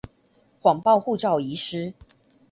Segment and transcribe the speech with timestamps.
[0.63, 1.93] 謊報護照遺失